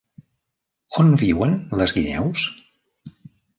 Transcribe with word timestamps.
On 1.03 1.13
viuen 1.23 1.53
les 1.83 1.95
guineus? 1.99 2.49